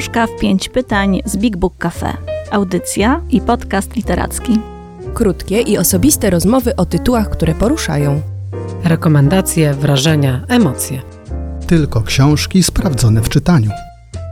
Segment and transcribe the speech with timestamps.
[0.00, 2.16] Książka w pięć pytań z Big Book Cafe.
[2.50, 4.58] Audycja i podcast literacki.
[5.14, 8.20] Krótkie i osobiste rozmowy o tytułach, które poruszają.
[8.84, 11.02] Rekomendacje, wrażenia, emocje.
[11.66, 13.70] Tylko książki sprawdzone w czytaniu.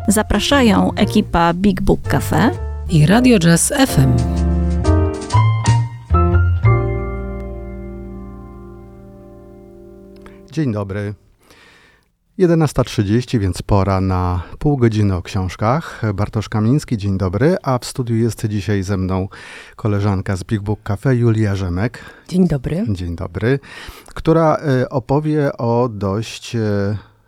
[0.08, 2.50] Zapraszają ekipa Big Book Cafe
[2.90, 4.12] i Radio Jazz FM.
[10.52, 11.27] Dzień dobry.
[12.38, 16.02] 11.30, więc pora na pół godziny o książkach.
[16.14, 19.28] Bartosz Kamiński, dzień dobry, a w studiu jest dzisiaj ze mną
[19.76, 22.04] koleżanka z Big Book Cafe, Julia Rzemek.
[22.28, 22.84] Dzień dobry.
[22.88, 23.58] Dzień dobry,
[24.14, 26.60] która e, opowie o dość e,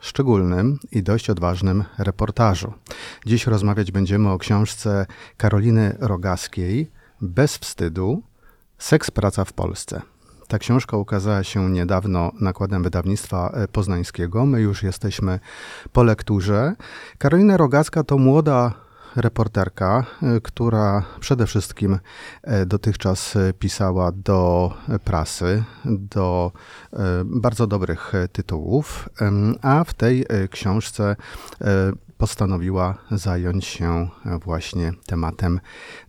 [0.01, 2.73] szczególnym i dość odważnym reportażu.
[3.27, 8.23] Dziś rozmawiać będziemy o książce Karoliny Rogaskiej Bez wstydu
[8.79, 10.03] Seks praca w Polsce.
[10.51, 14.47] Ta książka ukazała się niedawno nakładem wydawnictwa e, poznańskiego.
[14.47, 15.41] My już jesteśmy
[15.93, 16.75] po lekturze.
[17.19, 18.75] Karolina Rogacka to młoda
[19.17, 21.99] reporterka, e, która przede wszystkim
[22.43, 24.73] e, dotychczas pisała do
[25.05, 26.53] prasy, do
[27.25, 29.09] bardzo dobrych tytułów,
[29.63, 31.17] a w tej książce
[32.21, 34.09] postanowiła zająć się
[34.45, 35.61] właśnie tematem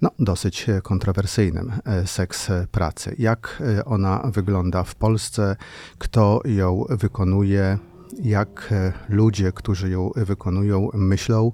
[0.02, 3.16] no, dosyć kontrowersyjnym e, seks pracy.
[3.18, 5.56] Jak e, ona wygląda w Polsce,
[5.98, 7.78] kto ją wykonuje,
[8.24, 11.52] jak e, ludzie, którzy ją wykonują, myślą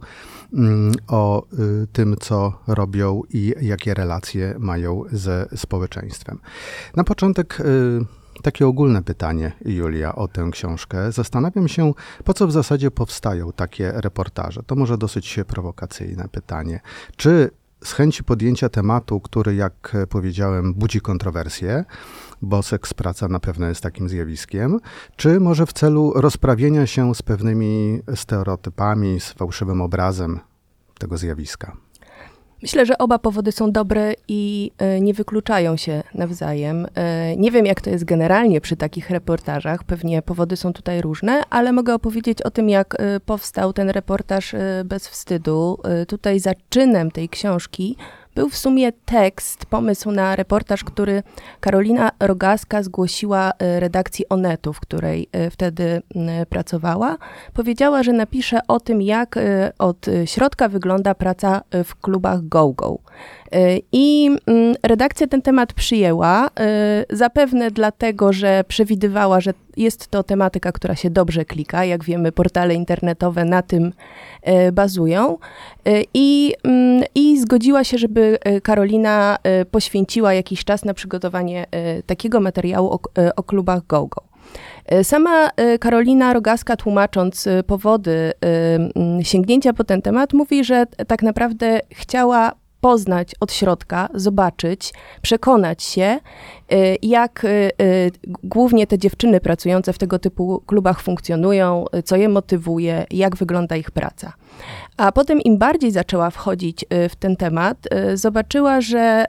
[0.54, 1.48] mm, o
[1.94, 6.40] tym, co robią i jakie relacje mają ze społeczeństwem.
[6.96, 7.62] Na początek
[8.44, 11.12] takie ogólne pytanie, Julia, o tę książkę.
[11.12, 14.64] Zastanawiam się, po co w zasadzie powstają takie reportaże.
[14.64, 16.80] To może dosyć prowokacyjne pytanie.
[17.16, 17.50] Czy
[17.84, 21.86] z chęci podjęcia tematu, który, jak powiedziałem, budzi kontrowersje,
[22.42, 24.80] bo seks praca na pewno jest takim zjawiskiem,
[25.16, 30.40] czy może w celu rozprawienia się z pewnymi stereotypami, z fałszywym obrazem
[31.00, 31.87] tego zjawiska?
[32.62, 36.88] Myślę, że oba powody są dobre i e, nie wykluczają się nawzajem.
[36.96, 41.44] E, nie wiem, jak to jest generalnie przy takich reportażach, pewnie powody są tutaj różne,
[41.50, 45.78] ale mogę opowiedzieć o tym, jak e, powstał ten reportaż bez wstydu.
[46.08, 47.98] Tutaj zaczynem tej książki
[48.38, 51.24] był w sumie tekst, pomysł na reportaż, który
[51.60, 56.02] Karolina Rogaska zgłosiła e, redakcji Onetu, w której e, wtedy
[56.50, 57.18] pracowała.
[57.54, 59.40] Powiedziała, że napisze o tym, jak
[59.80, 62.98] od środka wygląda praca w klubach go-go.
[63.92, 64.32] I
[64.84, 66.50] redakcja ten temat przyjęła,
[67.10, 71.86] zapewne dlatego, że przewidywała, że jest to tematyka, która się dobrze klika.
[71.86, 73.94] Jak wiemy, portale internetowe na tym
[74.42, 75.38] e, bazują.
[75.86, 79.38] E, I, mm, I zgodziła się, żeby e, Karolina
[79.72, 81.66] poświęciła jakiś czas na przygotowanie
[82.06, 83.00] takiego materiału o,
[83.36, 84.24] o klubach GoGo.
[85.04, 85.50] Sama
[85.80, 88.34] Karolina Rogaska, tłumacząc powody
[89.22, 92.52] sięgnięcia po ten temat, mówi, że tak naprawdę chciała
[92.82, 96.20] poznać od środka, zobaczyć, przekonać się,
[96.72, 98.12] y, jak y, y,
[98.44, 103.92] głównie te dziewczyny pracujące w tego typu klubach funkcjonują, co je motywuje, jak wygląda ich
[103.92, 104.34] praca.
[104.98, 107.78] A potem im bardziej zaczęła wchodzić w ten temat,
[108.14, 109.26] zobaczyła, że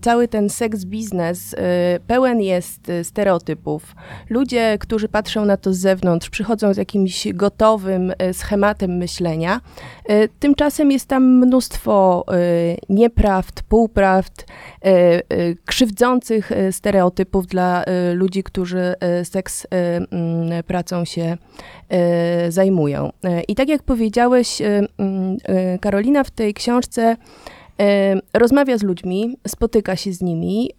[0.00, 1.54] cały ten seks biznes
[2.06, 3.94] pełen jest stereotypów.
[4.30, 9.60] Ludzie, którzy patrzą na to z zewnątrz, przychodzą z jakimś gotowym schematem myślenia.
[10.40, 12.24] Tymczasem jest tam mnóstwo
[12.88, 14.46] nieprawd, półprawd,
[15.64, 17.84] krzywdzących stereotypów dla
[18.14, 18.94] ludzi, którzy
[19.24, 21.36] seks mm, pracą się
[22.48, 23.12] zajmują.
[23.48, 25.36] I tak jak powiedziałeś, mm,
[25.80, 27.16] Karolina w tej książce
[28.34, 30.70] rozmawia z ludźmi, spotyka się z nimi,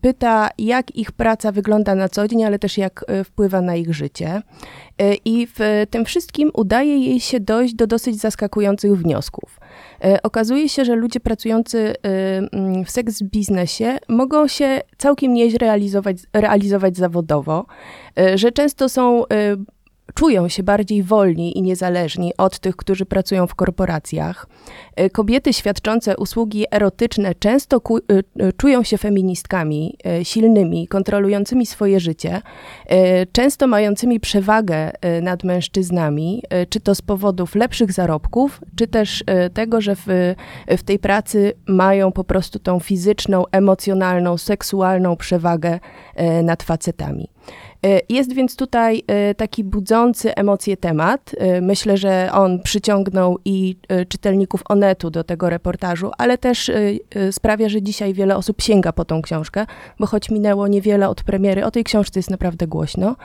[0.00, 4.42] pyta, jak ich praca wygląda na co dzień, ale też jak wpływa na ich życie.
[5.24, 9.60] I w tym wszystkim udaje jej się dojść do dosyć zaskakujących wniosków.
[10.04, 16.16] E, okazuje się, że ludzie pracujący mm, w seks biznesie mogą się całkiem nieźle realizować,
[16.32, 17.66] realizować zawodowo,
[18.18, 19.22] e, że często są
[20.14, 24.46] czują się bardziej wolni i niezależni od tych, którzy pracują w korporacjach.
[24.96, 32.42] E, kobiety świadczące usługi erotyczne często e, e, czują się feministkami, silnymi, kontrolującymi swoje życie,
[33.32, 34.92] często mającymi przewagę
[35.22, 39.24] nad mężczyznami, czy to z powodów lepszych zarobków, czy też
[39.54, 40.34] tego, że w,
[40.68, 45.80] w tej pracy mają po prostu tą fizyczną, emocjonalną, seksualną przewagę
[46.42, 47.28] nad facetami.
[47.84, 51.30] E, jest więc tutaj e, taki budzący emocje temat.
[51.38, 53.76] E, myślę, że on przyciągnął i
[54.08, 56.70] czytelników Onetu do tego reportażu, ale też
[57.30, 59.66] sprawia, że dzisiaj wiele osób sięga po tą książkę,
[59.98, 63.16] bo choć minęło niewiele od premiery, o tej książce jest naprawdę głośno.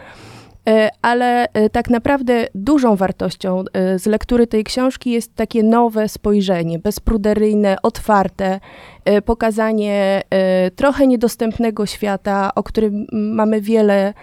[1.02, 3.64] ale tak naprawdę dużą wartością
[3.98, 8.60] z lektury tej książki jest takie nowe spojrzenie, bezpruderyjne, otwarte,
[9.26, 10.24] pokazanie
[10.76, 14.14] trochę niedostępnego świata, o którym mamy wiele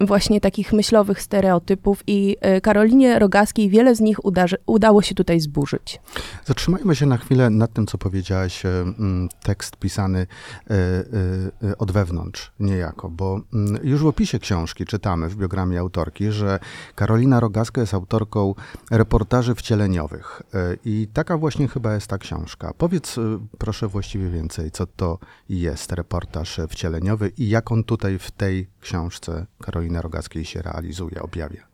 [0.00, 4.18] właśnie takich myślowych stereotypów i Karolinie Rogaskiej wiele z nich
[4.66, 6.00] udało się tutaj zburzyć.
[6.44, 8.62] Zatrzymajmy się na chwilę nad tym, co powiedziałaś,
[9.42, 10.26] tekst pisany
[11.78, 13.40] od wewnątrz niejako, bo
[13.82, 16.58] już w opisie książki czytamy w biogramie autorki, że
[16.94, 18.54] Karolina Rogaska jest autorką
[18.90, 20.42] reportaży wcieleniowych.
[20.54, 22.72] E, I taka właśnie chyba jest ta książka.
[22.78, 23.22] Powiedz e,
[23.74, 25.18] proszę właściwie więcej, co to
[25.48, 31.66] jest reportaż wcieleniowy i jak on tutaj w tej książce Karoliny Rogaskiej się realizuje, objawia.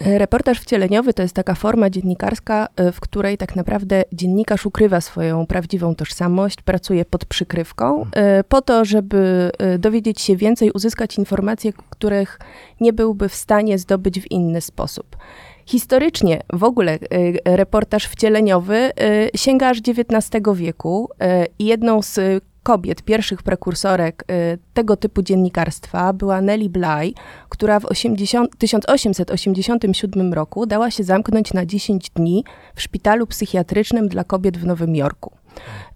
[0.00, 5.46] Reportaż wcieleniowy to jest taka forma dziennikarska, e, w której tak naprawdę dziennikarz ukrywa swoją
[5.46, 8.44] prawdziwą tożsamość, pracuje pod przykrywką, mhm.
[8.48, 12.38] po to, żeby dowiedzieć się więcej, uzyskać informacje, których
[12.80, 15.16] nie byłby w stanie zdobyć w inny sposób.
[15.66, 16.98] Historycznie w ogóle
[17.44, 18.90] reportaż wcieleniowy
[19.36, 21.10] sięga aż XIX wieku
[21.58, 27.12] i jedną z kobiet, pierwszych prekursorek y, tego typu dziennikarstwa była Nellie Bly,
[27.48, 32.44] która w 80, 1887 roku dała się zamknąć na 10 dni
[32.74, 35.32] w szpitalu psychiatrycznym dla kobiet w Nowym Jorku.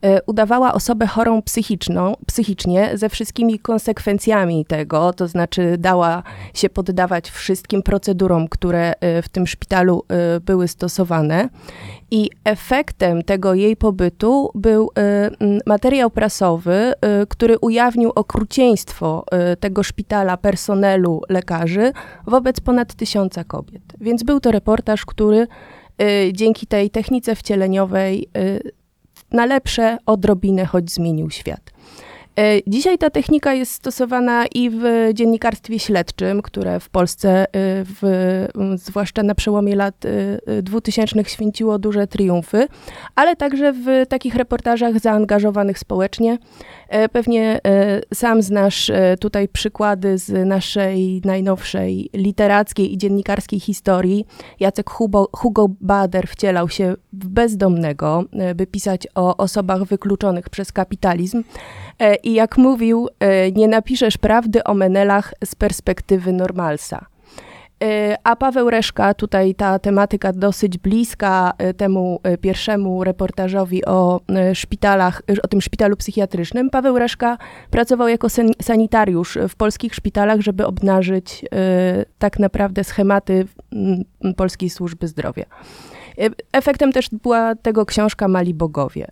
[0.05, 6.23] E, udawała osobę chorą psychiczną, psychicznie ze wszystkimi konsekwencjami tego, to znaczy dała
[6.55, 11.49] się poddawać wszystkim procedurom, które e, w tym szpitalu e, były stosowane.
[12.11, 14.91] I efektem tego jej pobytu był
[15.67, 16.93] materiał prasowy,
[17.29, 19.25] który ujawnił okrucieństwo
[19.61, 21.93] tego szpitala, personelu, lekarzy
[22.27, 23.83] wobec ponad tysiąca kobiet.
[24.01, 25.47] Więc był to reportaż, który
[26.33, 28.29] dzięki tej technice wcieleniowej
[29.33, 31.71] na lepsze odrobinę, choć zmienił świat.
[32.39, 34.83] E, dzisiaj ta technika jest stosowana i w
[35.15, 37.47] dziennikarstwie śledczym, które w Polsce, e,
[37.85, 38.03] w,
[38.75, 40.05] zwłaszcza na przełomie lat
[40.63, 42.69] 2000, e, święciło duże triumfy,
[43.15, 46.39] ale także w takich reportażach zaangażowanych społecznie.
[47.13, 47.61] Pewnie
[48.15, 54.27] sam znasz tutaj przykłady z naszej najnowszej literackiej i dziennikarskiej historii.
[54.61, 58.25] Jacek Hugo, Hugo Bader wcielał się w bezdomnego,
[58.55, 61.45] by pisać o osobach wykluczonych przez kapitalizm.
[62.29, 67.07] I jak mówił, e, nie napiszesz prawdy o Menelach z perspektywy normalsa.
[67.85, 74.21] E, a Paweł Reszka, tutaj ta tematyka dosyć bliska e, temu pierwszemu reportażowi o
[74.55, 76.71] szpitalach, o tym szpitalu psychiatrycznym.
[76.71, 77.39] Paweł Reszka
[77.71, 78.29] pracował jako
[78.63, 81.45] sanitariusz w polskich szpitalach, żeby obnażyć
[82.19, 83.47] tak naprawdę schematy
[84.37, 85.45] polskiej służby zdrowia.
[86.53, 89.07] Efektem też była tego książka Mali Bogowie.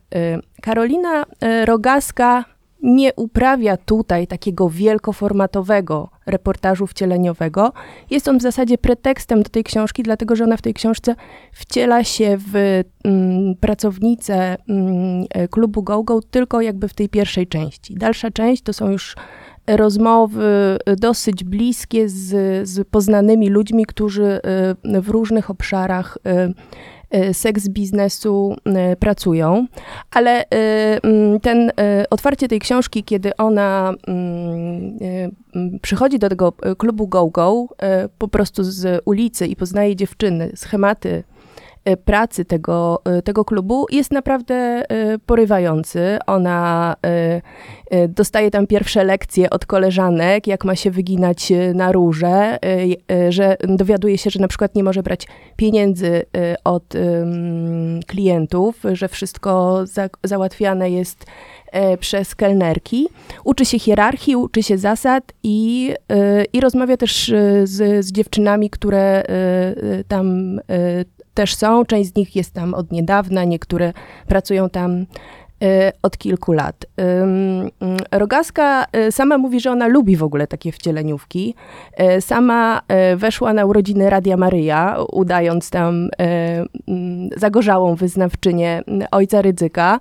[0.63, 1.25] Karolina
[1.65, 7.73] Rogaska nie uprawia tutaj takiego wielkoformatowego reportażu wcieleniowego.
[8.11, 11.14] Jest on w zasadzie pretekstem do tej książki, dlatego że ona w tej książce
[11.52, 17.94] wciela się w mm, pracownicę mm, klubu GoGo tylko jakby w tej pierwszej części.
[17.94, 19.17] Dalsza część to są już
[19.67, 24.40] rozmowy dosyć bliskie z, z poznanymi ludźmi, którzy
[24.96, 26.55] y, w różnych obszarach Y,
[27.32, 28.56] seks biznesu
[28.93, 29.67] y, pracują,
[30.11, 30.47] ale y,
[31.03, 31.73] mm, ten
[32.11, 34.99] otwarcie tej książki, kiedy ona mm,
[35.82, 37.69] przychodzi do tego klubu Go Go
[38.19, 41.25] po prostu z ulicy i poznaje dziewczyny, schematy
[42.05, 44.84] pracy tego, e, tego klubu jest naprawdę e,
[45.26, 46.19] porywający.
[46.26, 46.96] Ona
[48.08, 52.58] dostaje tam pierwsze lekcje od koleżanek, jak ma się wyginać na róże,
[53.28, 55.26] że dowiaduje się, że na przykład nie może brać
[55.56, 56.22] pieniędzy
[56.64, 56.84] od
[58.06, 61.26] klientów, że wszystko za, załatwiane jest
[62.00, 63.08] przez kelnerki.
[63.44, 65.94] Uczy się hierarchii, uczy się zasad i,
[66.52, 67.32] i rozmawia też
[67.64, 69.22] z, z dziewczynami, które
[70.08, 70.60] tam
[71.36, 71.84] też są.
[71.84, 73.93] Część z nich jest tam od niedawna, niektóre
[74.26, 75.06] pracują tam y,
[76.02, 76.86] od kilku lat.
[78.12, 81.55] Rogaska y, sama mówi, że ona lubi w ogóle takie wcieleniówki.
[82.16, 82.81] Y, sama
[83.16, 86.08] weszła na urodziny Radia Maryja, udając tam
[87.36, 90.00] zagorzałą wyznawczynię ojca Rydzyka.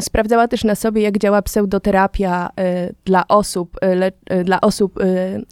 [0.00, 2.50] Sprawdzała też na sobie, jak działa pseudoterapia
[3.04, 3.80] dla osób,
[4.44, 4.98] dla osób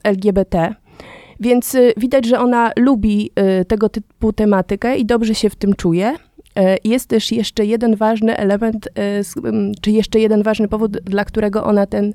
[0.05, 0.75] LGBT.
[1.41, 3.31] Więc y, widać, że ona lubi
[3.61, 6.17] y, tego typu tematykę i dobrze się w tym czuje.
[6.57, 8.91] E, jest też jeszcze jeden ważny element, e,
[9.81, 12.13] czy jeszcze jeden ważny powód, dla którego ona ten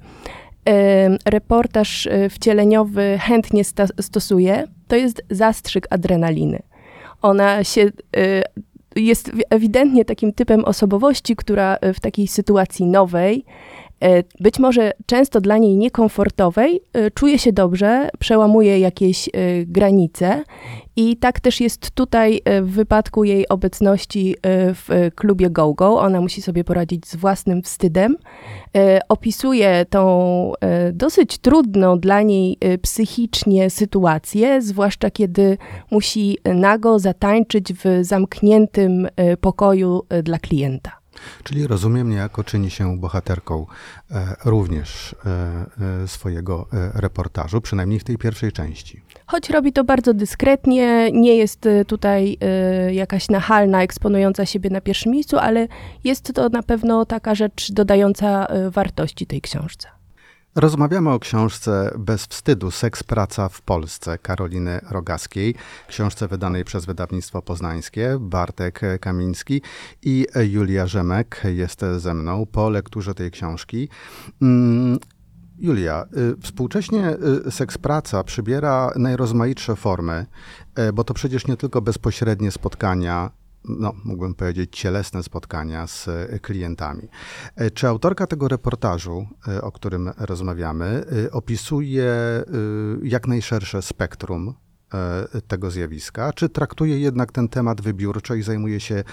[0.69, 3.63] e, reportaż wcieleniowy chętnie
[4.01, 6.59] stosuje, to jest zastrzyk adrenaliny.
[7.21, 7.91] Ona się
[8.95, 13.45] jest ewidentnie takim typem osobowości, która w takiej sytuacji nowej
[14.39, 16.81] być może często dla niej niekomfortowej,
[17.13, 19.29] czuje się dobrze, przełamuje jakieś
[19.65, 20.43] granice
[20.95, 24.35] i tak też jest tutaj w wypadku jej obecności
[24.73, 25.99] w klubie GoGo.
[25.99, 28.17] Ona musi sobie poradzić z własnym wstydem.
[29.09, 30.53] Opisuje tą
[30.93, 35.57] dosyć trudną dla niej psychicznie sytuację, zwłaszcza kiedy
[35.91, 39.07] musi nago zatańczyć w zamkniętym
[39.41, 40.91] pokoju dla klienta.
[41.43, 43.65] Czyli rozumiem, niejako czyni się bohaterką
[44.11, 49.01] e, również e, e, swojego reportażu, przynajmniej w tej pierwszej części.
[49.27, 52.37] Choć robi to bardzo dyskretnie, nie jest tutaj
[52.91, 55.67] jakaś nachalna, eksponująca siebie na pierwszym miejscu, ale
[56.03, 59.94] jest to na pewno taka rzecz dodająca wartości tej książce.
[60.55, 65.55] Rozmawiamy o książce Bez wstydu Seks praca w Polsce Karoliny Rogaskiej,
[65.87, 69.61] książce wydanej przez wydawnictwo poznańskie Bartek Kamiński
[70.01, 73.89] i Julia Rzemek jest ze mną po lekturze tej książki.
[74.41, 74.99] Mm,
[75.59, 80.25] Julia, y, współcześnie y, seks praca przybiera najrozmaitsze formy,
[80.79, 83.31] y, bo to przecież nie tylko bezpośrednie spotkania
[83.67, 87.07] no, mógłbym powiedzieć, cielesne spotkania z e, klientami.
[87.55, 92.13] E, czy autorka tego reportażu, e, o którym rozmawiamy, opisuje
[93.03, 94.53] jak najszersze spektrum
[95.47, 99.03] tego zjawiska, czy traktuje jednak ten temat wybiórczo i zajmuje się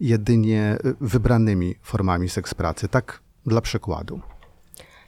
[0.00, 2.88] jedynie wybranymi formami sekspracy?
[2.88, 4.20] Tak dla przykładu.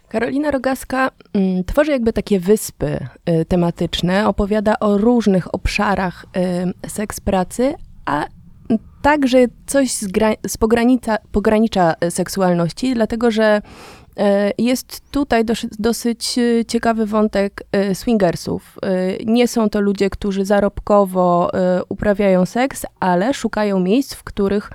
[0.09, 3.07] Karolina Rogaska mm, tworzy jakby takie wyspy
[3.49, 6.26] tematyczne, opowiada o różnych obszarach
[6.88, 8.26] seks pracy, a
[9.03, 10.07] także coś z,
[10.47, 13.62] z pogranicza, pogranicza e, seksualności, dlatego że
[14.17, 15.45] e, jest tutaj
[15.79, 17.62] dosyć e, ciekawy wątek
[17.95, 18.79] swingersów.
[19.27, 21.50] Nie są to ludzie, którzy zarobkowo
[21.89, 24.71] uprawiają seks, ale szukają miejsc, w których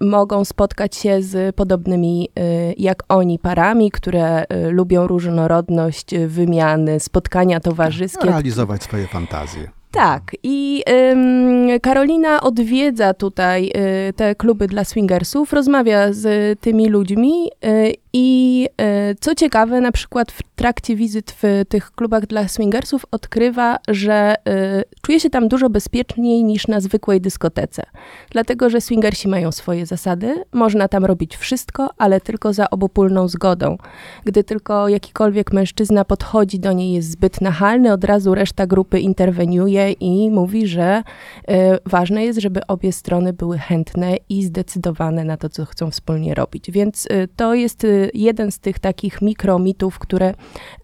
[0.00, 2.28] mogą spotkać się z podobnymi
[2.76, 8.26] jak oni parami, które lubią różnorodność, wymiany, spotkania towarzyskie.
[8.26, 9.81] Realizować swoje fantazje.
[9.92, 10.82] Tak, i
[11.12, 13.72] ym, Karolina odwiedza tutaj
[14.08, 18.68] y, te kluby dla swingersów, rozmawia z tymi ludźmi y, i
[19.10, 24.34] y, co ciekawe, na przykład w trakcie wizyt w tych klubach dla swingersów odkrywa, że
[24.48, 27.82] y, czuje się tam dużo bezpieczniej niż na zwykłej dyskotece.
[28.30, 33.76] Dlatego, że swingersi mają swoje zasady, można tam robić wszystko, ale tylko za obopólną zgodą.
[34.24, 39.92] Gdy tylko jakikolwiek mężczyzna podchodzi do niej, jest zbyt nachalny, od razu reszta grupy interweniuje
[39.92, 41.02] i mówi, że
[41.50, 41.54] y,
[41.86, 46.70] ważne jest, żeby obie strony były chętne i zdecydowane na to, co chcą wspólnie robić.
[46.70, 50.34] Więc to jest jeden z tych takich mikromitów, które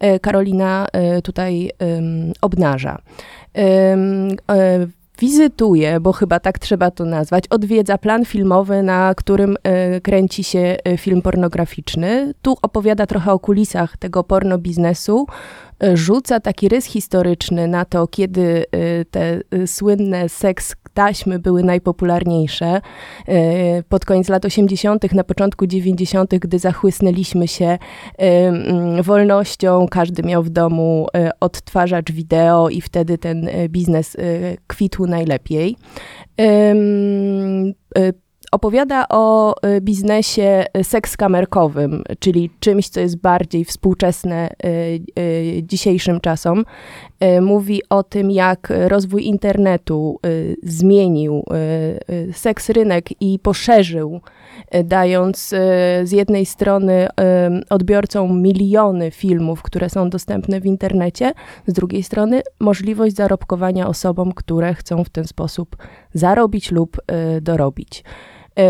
[0.01, 1.71] e, Karolina e, tutaj
[2.41, 2.99] obnaża
[3.57, 3.97] e,
[5.19, 9.57] wizytuje, bo chyba tak trzeba to nazwać, odwiedza plan filmowy, na którym
[10.03, 12.35] kręci się film pornograficzny.
[12.43, 15.27] Tu opowiada trochę o kulisach tego porno biznesu,
[15.95, 18.65] rzuca taki rys historyczny na to, kiedy
[19.11, 22.81] te słynne seks taśmy były najpopularniejsze.
[23.29, 27.79] E, pod koniec lat 80., na początku 90., gdy zachłysnęliśmy się
[29.03, 31.07] wolnością, każdy miał w domu
[31.41, 34.17] odtwarzacz wideo i wtedy ten biznes
[34.67, 35.77] kwitł najlepiej
[38.53, 44.49] opowiada o biznesie sekskamerkowym, czyli czymś, co jest bardziej współczesne
[45.63, 46.65] dzisiejszym czasom.
[47.41, 50.21] Mówi o tym, jak rozwój internetu
[50.63, 51.45] zmienił
[52.33, 54.21] seks rynek i poszerzył,
[54.85, 55.49] dając
[56.03, 57.09] z jednej strony
[57.71, 61.33] odbiorcom miliony filmów, które są dostępne w internecie,
[61.67, 65.77] z drugiej strony możliwość zarobkowania osobom, które chcą w ten sposób
[66.15, 66.97] zarobić lub
[67.41, 68.05] dorobić.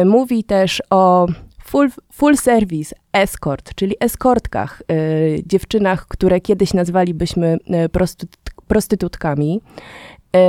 [0.04, 1.26] Mówi też o
[1.68, 7.88] full, full service escort, czyli eskortkach, y, dziewczynach, które kiedyś nazwalibyśmy y,
[8.66, 9.61] prostytutkami.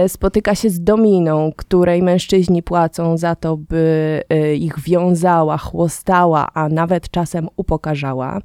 [0.08, 4.24] Spotyka się z dominą, której mężczyźni płacą za to, by
[4.55, 8.41] ich wiązała, chłostała, a nawet czasem upokarzała.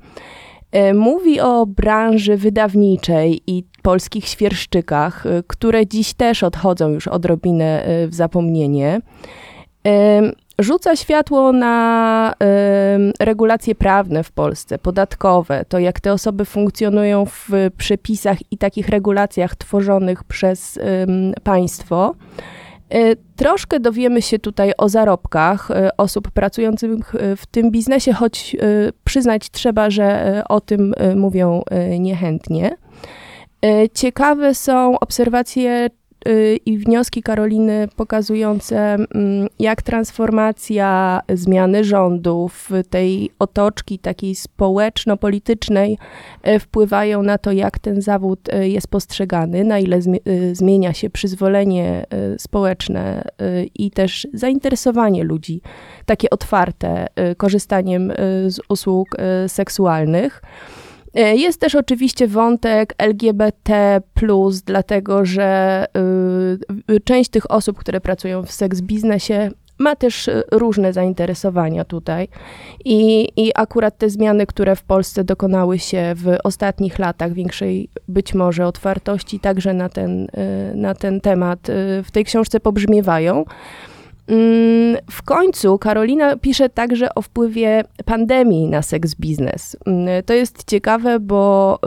[0.94, 9.00] Mówi o branży wydawniczej i polskich świerszczykach, które dziś też odchodzą już odrobinę w zapomnienie
[10.58, 12.34] rzuca światło na
[13.18, 18.88] y, regulacje prawne w Polsce, podatkowe, to jak te osoby funkcjonują w przepisach i takich
[18.88, 20.82] regulacjach tworzonych przez y,
[21.42, 22.14] państwo.
[22.94, 28.92] Y, troszkę dowiemy się tutaj o zarobkach y, osób pracujących w tym biznesie, choć y,
[29.04, 31.62] przyznać trzeba, że o tym mówią
[31.98, 32.76] niechętnie.
[33.94, 35.90] Ciekawe są obserwacje
[36.66, 45.98] i wnioski Karoliny pokazujące, mm, jak transformacja, zmiany rządów, tej otoczki takiej społeczno-politycznej
[46.60, 49.98] wpływają na to, jak ten zawód jest postrzegany, na ile
[50.52, 52.06] zmienia się przyzwolenie
[52.38, 53.24] społeczne
[53.74, 55.60] i też zainteresowanie ludzi,
[56.06, 58.12] takie otwarte, korzystaniem
[58.48, 59.16] z usług
[59.48, 60.42] seksualnych.
[61.14, 64.00] E, jest też oczywiście wątek LGBT,
[64.66, 65.84] dlatego że
[66.90, 72.28] y, część tych osób, które pracują w seks biznesie, ma też y, różne zainteresowania tutaj.
[72.84, 78.34] I, I akurat te zmiany, które w Polsce dokonały się w ostatnich latach, większej być
[78.34, 80.28] może otwartości także na ten, y,
[80.74, 81.58] na ten temat,
[82.04, 83.44] w tej książce pobrzmiewają.
[84.26, 89.76] Mm, w końcu Karolina pisze także o wpływie pandemii na seks biznes.
[89.86, 91.78] Mm, to jest ciekawe, bo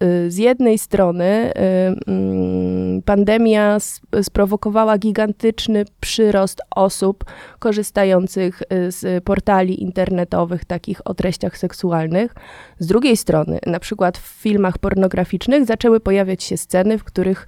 [0.00, 3.78] y, y, z jednej strony y, mm, pandemia
[4.22, 7.24] sprowokowała gigantyczny przyrost osób
[7.58, 12.34] korzystających z portali internetowych takich o treściach seksualnych.
[12.78, 17.46] Z drugiej strony, na przykład w filmach pornograficznych zaczęły pojawiać się sceny, w których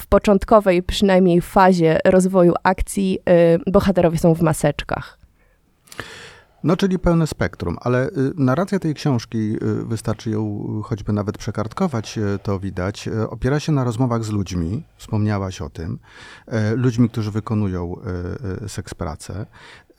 [0.00, 3.18] w początkowej przynajmniej fazie rozwoju akcji
[3.66, 5.18] y, bohaterowie są w maseczkach.
[6.64, 12.18] No, czyli pełne spektrum, ale y, narracja tej książki, y, wystarczy ją choćby nawet przekartkować,
[12.42, 15.98] to widać, opiera się na rozmowach z ludźmi, wspomniałaś o tym,
[16.76, 17.96] ludźmi, którzy wykonują
[18.66, 19.46] seks pracę.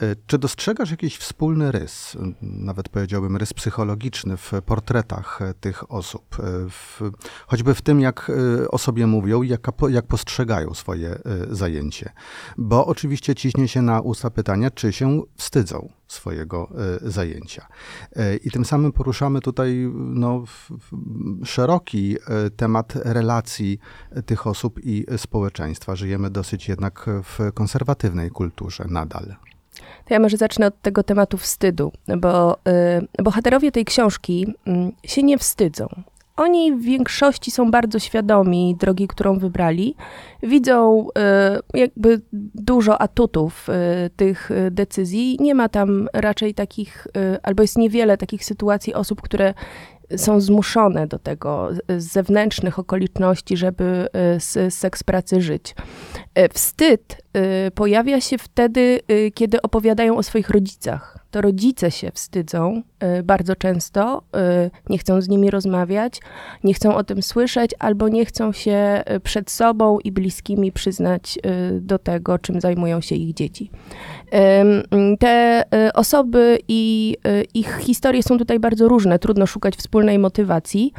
[0.01, 6.37] E, czy dostrzegasz jakiś wspólny rys, nawet powiedziałbym rys psychologiczny w portretach e, tych osób,
[6.39, 7.01] e, w,
[7.47, 8.31] choćby w tym, jak
[8.69, 12.09] o sobie mówią i jak, jak postrzegają swoje zajęcie?
[12.57, 16.69] Bo oczywiście ciśnie się na usta pytania, czy się wstydzą swojego
[17.01, 17.67] zajęcia.
[18.43, 20.43] I tym samym poruszamy tutaj no,
[21.43, 22.17] szeroki
[22.55, 23.79] temat relacji
[24.25, 25.95] tych osób i społeczeństwa.
[25.95, 29.35] Żyjemy dosyć jednak w konserwatywnej kulturze nadal.
[30.05, 32.55] To ja może zacznę od tego tematu wstydu, bo
[33.17, 34.47] y, bohaterowie tej książki
[35.03, 35.87] y, się nie wstydzą.
[36.37, 39.95] Oni w większości są bardzo świadomi drogi, którą wybrali.
[40.43, 41.07] Widzą
[41.73, 42.21] y, jakby
[42.55, 45.37] dużo atutów y, tych y, decyzji.
[45.39, 49.53] Nie ma tam raczej takich, y, albo jest niewiele takich sytuacji osób, które
[50.17, 54.07] są zmuszone do tego z zewnętrznych okoliczności, żeby
[54.39, 55.75] z seks pracy żyć.
[56.53, 57.17] Wstyd
[57.75, 58.99] pojawia się wtedy,
[59.33, 62.81] kiedy opowiadają o swoich rodzicach to rodzice się wstydzą
[63.19, 64.23] y, bardzo często,
[64.65, 66.19] y, nie chcą z nimi rozmawiać,
[66.63, 71.39] nie chcą o tym słyszeć, albo nie chcą się y, przed sobą i bliskimi przyznać
[71.71, 73.71] do tego, czym zajmują się ich dzieci.
[75.19, 75.63] Te
[75.93, 77.17] osoby i
[77.53, 80.93] ich historie są tutaj bardzo różne, trudno szukać wspólnej motywacji.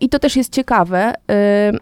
[0.00, 1.12] I to też jest ciekawe.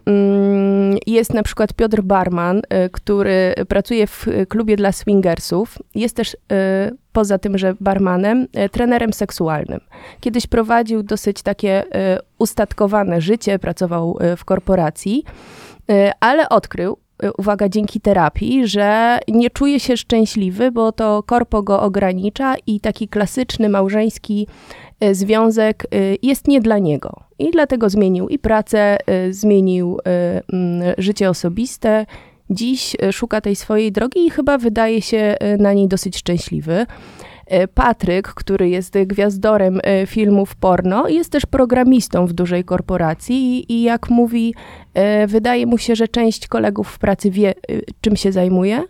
[0.05, 5.77] Mm, jest na przykład Piotr Barman, który pracuje w klubie dla swingersów.
[5.95, 6.37] Jest też
[7.13, 9.79] poza tym, że barmanem, e, trenerem seksualnym.
[10.19, 15.23] Kiedyś prowadził dosyć takie e, ustatkowane życie, pracował e, w korporacji,
[16.19, 16.97] ale odkrył,
[17.37, 23.07] uwaga, dzięki terapii, że nie czuje się szczęśliwy, bo to korpo go ogranicza i taki
[23.07, 24.47] klasyczny małżeński
[25.11, 25.87] związek
[26.21, 27.19] jest nie dla niego.
[27.39, 28.97] I dlatego zmienił i pracę,
[29.29, 29.99] zmienił
[30.97, 32.05] życie osobiste,
[32.49, 36.85] dziś szuka tej swojej drogi i chyba wydaje się na niej dosyć szczęśliwy.
[37.45, 44.09] E, Patryk, który jest gwiazdorem filmów porno, jest też programistą w dużej korporacji i, jak
[44.09, 44.55] mówi,
[45.27, 47.53] wydaje mu się, że część kolegów w pracy wie,
[48.01, 48.83] czym się zajmuje,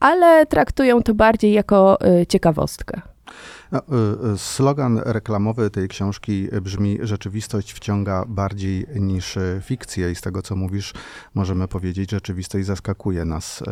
[0.00, 1.98] ale traktują to bardziej jako
[2.28, 3.00] ciekawostkę.
[3.72, 10.20] No, y, y, slogan reklamowy tej książki brzmi: Rzeczywistość wciąga bardziej niż fikcję, i z
[10.20, 10.94] tego, co mówisz,
[11.34, 13.64] możemy powiedzieć, rzeczywistość zaskakuje nas, y,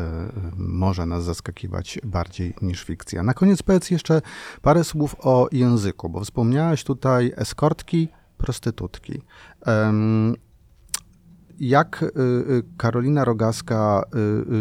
[0.56, 3.22] może nas zaskakiwać bardziej niż fikcja.
[3.22, 4.22] Na koniec powiedz jeszcze
[4.62, 9.22] parę słów o języku, bo wspomniałaś tutaj eskortki, prostytutki
[11.60, 14.04] jak y, y, Karolina Rogaska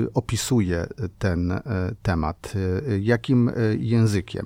[0.04, 0.88] y, opisuje
[1.20, 1.60] ten
[2.02, 2.54] temat?
[3.02, 4.46] Jakim językiem?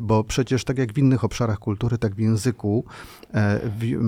[0.00, 2.84] Bo przecież tak jak w innych obszarach kultury, tak w języku
[3.78, 3.98] w,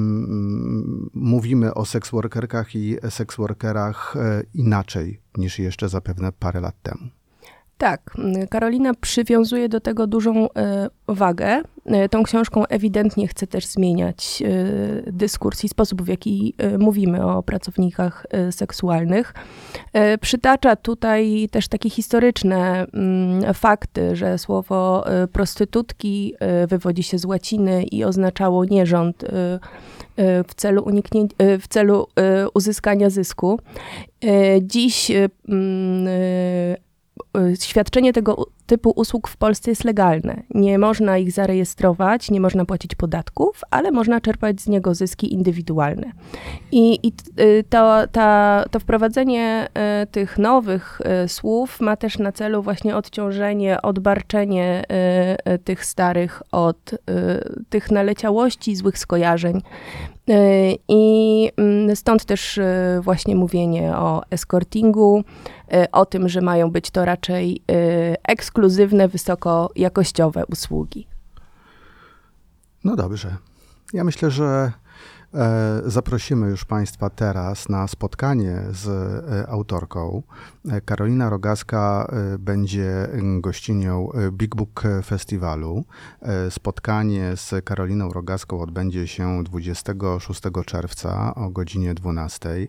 [1.15, 4.15] mówimy o seksworkerkach i seksworkerach
[4.55, 7.09] inaczej niż jeszcze zapewne parę lat temu.
[7.79, 8.17] Tak,
[8.51, 11.63] Karolina przywiązuje do tego dużą e, wagę.
[11.85, 17.43] E, tą książką ewidentnie chce też zmieniać e, dyskurs i sposób, w jaki mówimy o
[17.43, 19.35] pracownikach seksualnych.
[20.21, 26.35] Przytacza tutaj też takie historyczne mm, fakty, że słowo prostytutki
[26.69, 29.25] wywodzi się z łaciny i oznaczało nierząd
[30.49, 32.07] w celu, uniknięcia, w celu
[32.55, 33.61] uzyskania zysku.
[34.63, 35.11] Dziś
[35.49, 36.09] mm,
[37.61, 40.43] świadczenie tego typu usług w Polsce jest legalne.
[40.55, 46.13] Nie można ich zarejestrować, nie można płacić podatków, ale można czerpać z niego zyski indywidualne.
[46.73, 49.69] I, i y, to, ta, to wprowadzenie
[50.03, 54.85] y, tych nowych y, słów ma też na celu właśnie odciążenie, odbarczenie
[55.65, 56.91] tych starych od
[57.69, 59.63] tych naleciałości, złych skojarzeń.
[60.89, 62.61] I mm, stąd też
[63.01, 65.25] właśnie mówienie o escortingu,
[65.93, 71.07] o tym, że mają być to raczej ekskluzywne ekskluzywne, wysokojakościowe usługi.
[72.85, 73.37] No dobrze.
[73.93, 74.73] Ja myślę, że
[75.35, 80.23] e, zaprosimy już Państwa teraz na spotkanie z e, autorką.
[80.71, 83.09] E, Karolina Rogaska będzie
[83.41, 85.85] gościnią Big Book Festiwalu.
[86.51, 92.69] Spotkanie z Karoliną Rogaską odbędzie się 26 czerwca o godzinie 12.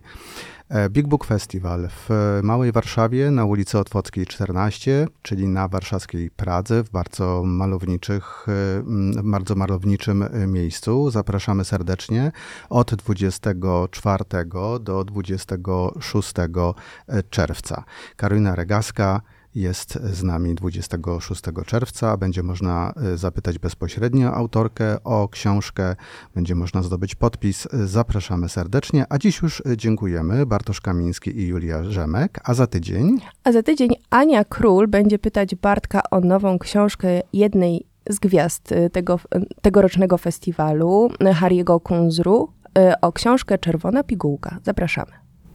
[0.68, 2.08] E, Big Book Festival w
[2.42, 9.54] Małej Warszawie na ulicy Otwockiej 14, czyli na warszawskiej Pradze w bardzo malowniczych, e, bardzo
[9.54, 11.10] malowniczym e, miejscu.
[11.10, 12.32] Zapraszamy serdecznie
[12.70, 14.24] od 24
[14.80, 16.32] do 26
[17.30, 17.84] czerwca.
[18.16, 19.20] Karolina Regaska
[19.56, 22.16] jest z nami 26 czerwca.
[22.16, 25.96] Będzie można y, zapytać bezpośrednio autorkę o książkę,
[26.34, 27.68] będzie można zdobyć podpis.
[27.72, 29.04] Zapraszamy serdecznie.
[29.08, 32.40] A dziś już dziękujemy Bartosz Kamiński i Julia Rzemek.
[32.44, 33.18] A za tydzień?
[33.44, 38.90] A za tydzień Ania Król będzie pytać Bartka o nową książkę jednej z gwiazd y,
[38.90, 39.20] tego,
[39.62, 44.58] tegorocznego festiwalu, Harry'ego Kunzru, y, o książkę Czerwona Pigułka.
[44.64, 45.25] Zapraszamy.